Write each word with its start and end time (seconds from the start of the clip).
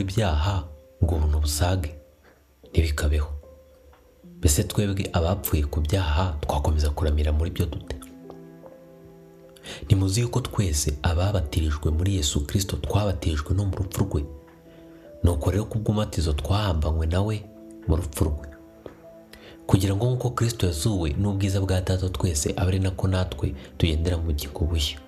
ibyaha 0.00 0.64
ngo 1.04 1.14
ubuntu 1.14 1.38
busage. 1.40 1.94
Ntibikabeho. 2.70 3.30
Mbese 4.38 4.64
twebwe 4.64 5.08
abapfuye 5.12 5.62
ku 5.64 5.80
byaha 5.80 6.36
twakomeza 6.40 6.90
kuramira 6.90 7.32
muri 7.32 7.50
byo 7.50 7.66
dute? 7.66 7.96
Nimuzi 9.88 10.20
yuko 10.20 10.40
twese 10.40 10.98
ababatirijwe 11.02 11.90
muri 11.90 12.16
yesu 12.16 12.46
kirisito 12.46 12.76
twabatirijwe 12.76 13.54
no 13.54 13.64
mu 13.64 13.76
rupfu 13.76 14.04
rwe? 14.04 14.24
Nuko 15.24 15.50
rero 15.50 15.64
kubw'umatizo 15.64 16.32
twahambanywe 16.32 17.06
nawe 17.06 17.36
mu 17.88 17.96
rupfu 17.96 18.24
rwe. 18.24 18.46
Kugira 19.66 19.96
ngo 19.96 20.04
nk'uko 20.06 20.30
kirisito 20.30 20.66
yazuwe 20.66 21.10
n'ubwiza 21.16 21.60
bwa 21.60 21.80
data 21.80 22.08
twese 22.08 22.52
abe 22.56 22.68
ari 22.68 22.78
nako 22.78 23.08
natwe 23.08 23.54
tugendera 23.78 24.16
mu 24.16 24.24
bugingo 24.28 24.64
bushya. 24.68 24.98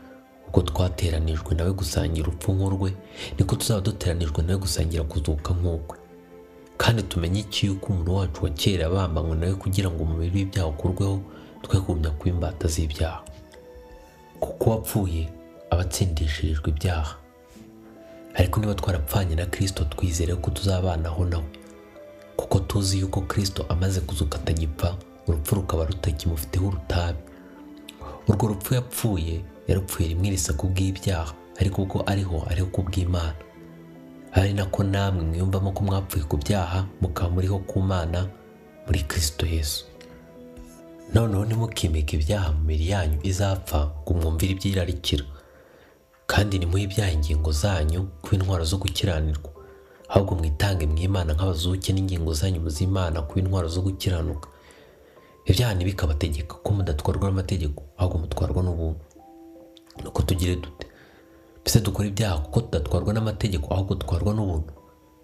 Ubwo 0.56 0.70
twateranijwe 0.73 1.55
nawe 1.55 1.73
gusangira 1.73 2.28
urupfu 2.28 2.52
nk'urwe 2.52 2.92
niko 3.38 3.56
tuzaba 3.56 3.80
duteranijwe 3.80 4.42
nawe 4.42 4.59
gusangira 4.59 5.05
kuzuka 5.05 5.52
nk'ukwe. 5.55 5.98
Kandi 6.77 7.02
tumenye 7.02 7.41
iki 7.41 7.66
yuko 7.66 7.87
umuntu 7.92 8.14
wacu 8.16 8.45
wa 8.45 8.51
kera 8.51 8.83
yabambanywe 8.84 9.37
nawe 9.37 9.55
kugira 9.55 9.91
ngo 9.91 10.02
umubiri 10.02 10.33
w'ibyaha 10.37 10.69
ukurweho 10.69 11.20
twe 11.62 11.80
kumenya 11.80 12.11
kuba 12.11 12.30
imbata 12.30 12.69
z'ibyaha. 12.69 13.20
Kuko 14.41 14.64
uwapfuye 14.70 15.28
aba 15.70 15.83
atsindishirijwe 15.83 16.70
ibyaha. 16.70 17.16
Ariko 18.34 18.61
niba 18.61 18.75
twarapfanye 18.75 19.34
na 19.34 19.47
kirisito 19.47 19.84
twizere 19.84 20.34
ko 20.34 20.50
tuzabanaho 20.50 21.25
nawe 21.25 21.45
kuko 22.36 22.59
tuzi 22.61 22.98
yuko 23.00 23.20
kirisito 23.20 23.66
amaze 23.69 24.00
kuzuka 24.00 24.38
atagipfa 24.38 24.97
urupfu 25.28 25.55
rukaba 25.55 25.84
rutakimufiteho 25.84 26.66
urutabi. 26.66 27.19
Urwo 28.28 28.48
rupfu 28.48 28.75
yapfuye 28.75 29.41
yarupfuye 29.69 30.09
rimwe 30.09 30.31
risa 30.31 30.53
kubw'ibyaha 30.53 31.34
ariko 31.61 31.83
ubwo 31.83 32.03
ariho 32.06 32.47
ariho 32.50 32.67
kubw'imana. 32.67 33.34
Ari 34.33 34.53
nako 34.53 34.84
namwe 34.84 35.23
mwiyumvamo 35.25 35.73
ko 35.73 35.84
mwapfuye 35.84 36.25
ku 36.25 36.36
byaha 36.36 36.86
mukaba 37.00 37.31
muriho 37.31 37.58
ku 37.58 37.81
mana 37.81 38.28
muri 38.86 39.00
kirisito 39.03 39.47
yesu. 39.47 39.84
Noneho 41.14 41.45
ntimukimike 41.45 42.17
ibyaha 42.17 42.53
mu 42.53 42.61
mibiri 42.61 42.91
yanyu 42.91 43.19
izapfa 43.23 43.91
ngo 44.03 44.14
mwumvire 44.14 44.53
ibyirarikira. 44.53 45.25
Kandi 46.27 46.58
nimuhe 46.58 46.83
ibyaha 46.83 47.11
ingingo 47.12 47.53
zanyu 47.53 48.08
kuba 48.23 48.36
intwaro 48.36 48.64
zo 48.64 48.77
gukiranirwa 48.78 49.51
ahubwo 50.08 50.34
mwitange 50.34 50.86
mwimana 50.86 51.33
nk'abazuke 51.34 51.92
n'ingingo 51.92 52.33
zanyu 52.34 52.61
muzimana 52.61 53.23
kuba 53.23 53.41
intwaro 53.41 53.69
zo 53.69 53.80
gukiranuka. 53.83 54.48
Ibyaha 55.47 55.75
ntibikabategeka 55.75 56.55
ko 56.62 56.69
mudatwarwa 56.75 57.28
n'amategeko 57.30 57.83
ahubwo 57.97 58.19
mutwarwa 58.19 58.62
n'ubuntu. 58.62 59.01
Nuko 60.05 60.22
tugire 60.22 60.56
dute? 60.56 60.86
Mbese 61.61 61.80
dukora 61.80 62.08
ibyaha 62.08 62.39
kuko 62.39 62.61
tudatwarwa 62.61 63.12
n'amategeko 63.14 63.75
ahubwo 63.75 63.94
dutwarwa 63.94 64.34
n'ubuntu? 64.34 64.72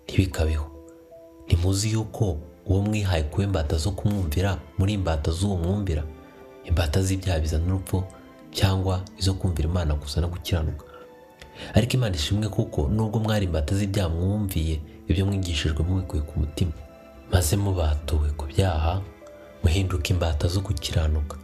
Ntibikabeho. 0.05 0.67
Ntimuzi 1.47 1.93
yuko 1.93 2.39
uwo 2.67 2.83
mwihaye 2.83 3.23
kuba 3.23 3.45
imbata 3.45 3.77
zo 3.77 3.91
kumwumvira 3.91 4.59
muri 4.79 4.93
imbata 4.93 5.31
z'uwo 5.31 5.57
mwumvira 5.57 6.03
imbata 6.65 7.03
z'ibyaha 7.03 7.39
bizana 7.41 7.67
urupfu 7.67 8.05
cyangwa 8.51 9.03
izo 9.19 9.35
kumvira 9.35 9.69
imana 9.69 9.95
gusa 9.95 10.21
no 10.21 10.29
gukiranuka? 10.29 10.85
Ariko 11.75 11.93
imana 11.95 12.15
ishimwe 12.17 12.49
kuko 12.49 12.89
nubwo 12.89 13.21
mwari 13.21 13.45
imbata 13.47 13.75
z'ibyaha 13.75 14.09
mwumviye 14.09 14.81
ibyo 15.09 15.27
mwigishijwe 15.27 15.83
mubikuye 15.85 16.23
ku 16.23 16.41
mutima 16.41 16.73
maze 17.33 17.57
mubatuwe 17.57 18.31
ku 18.31 18.47
byaha 18.47 19.01
muhinduka 19.63 20.09
imbata 20.11 20.49
zo 20.49 20.61
gukiranuka. 20.61 21.37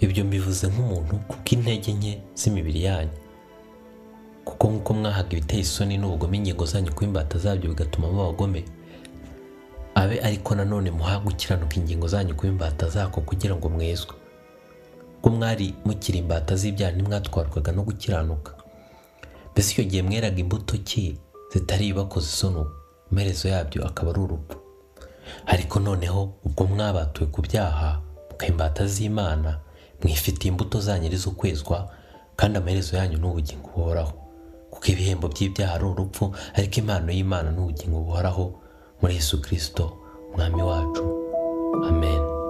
Ibyo 0.00 0.24
mbivuze 0.24 0.66
nk'umuntu 0.68 1.14
kuko 1.28 1.48
intege 1.54 1.92
nke 1.92 2.12
z'imibiri 2.34 2.82
yanyu. 2.84 3.10
Kuko 4.44 4.64
nk'uko 4.70 4.94
mwahaga 4.94 5.32
ibiteye 5.32 5.62
isoni 5.62 5.98
n'ubugome 5.98 6.36
ingingo 6.36 6.64
zanyu 6.66 6.92
kuba 6.94 7.06
imbata 7.06 7.38
zabyo 7.38 7.68
bigatuma 7.70 8.08
muba 8.08 8.22
abagome. 8.24 8.64
Abe 9.94 10.20
ariko 10.20 10.54
nanone 10.54 10.90
muha 10.90 11.18
gukiranuka 11.18 11.76
ingingo 11.76 12.08
zanyu 12.08 12.34
kuba 12.34 12.48
imbata 12.48 12.88
zako 12.88 13.20
kugira 13.20 13.56
ngo 13.56 13.68
mwezwe. 13.68 14.14
Ubwo 15.24 15.30
mwari 15.38 15.74
mukiri 15.84 16.18
imbata 16.18 16.56
z'ibyaha 16.56 16.92
ntimwatwarwaga 16.92 17.72
no 17.72 17.82
gukiranuka. 17.82 18.52
Mbese 19.52 19.72
icyo 19.72 19.84
gihe 19.84 20.02
mweraga 20.02 20.36
imbuto 20.40 20.78
ki? 20.78 21.16
Zitari 21.52 21.86
ibakoze 21.88 22.26
isoni 22.26 22.64
amaherezo 23.12 23.48
yabyo 23.48 23.86
akaba 23.86 24.10
ari 24.10 24.20
urupfu 24.20 24.56
ariko 25.46 25.80
noneho 25.80 26.34
ubwo 26.44 26.64
mwabatuwe 26.66 27.30
ku 27.30 27.40
byaha 27.42 28.00
mukaba 28.30 28.50
imbata 28.52 28.86
z'imana 28.86 29.60
mwifitiye 30.04 30.50
imbuto 30.52 30.80
zanyu 30.80 31.06
ari 31.06 31.16
zo 31.16 31.30
kwezwa 31.30 31.90
kandi 32.36 32.58
amaherezo 32.58 32.96
yanyu 32.96 33.18
ni 33.18 33.26
ubugingo 33.26 33.68
buhoraho. 33.76 34.12
Kuko 34.70 34.86
ibihembo 34.86 35.28
by'ibyaha 35.28 35.74
ari 35.74 35.84
urupfu 35.84 36.34
ariko 36.54 36.74
impano 36.80 37.12
y'imana 37.12 37.50
ni 37.50 37.58
ubugingo 37.60 38.00
buhoraho. 38.00 38.54
Muri 39.02 39.14
yesu 39.14 39.40
kirisito 39.42 39.92
umwami 40.34 40.62
wacu. 40.62 41.04
Amen. 41.88 42.43